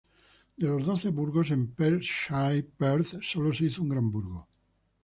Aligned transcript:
De 0.57 0.67
los 0.67 0.87
doce 0.87 1.09
burgos 1.11 1.51
en 1.51 1.75
Perthshire, 1.75 2.63
Perth 2.75 3.21
sólo 3.21 3.53
se 3.53 3.65
hizo 3.65 3.83
un 3.83 3.89
gran 3.89 4.09
burgo. 4.09 4.47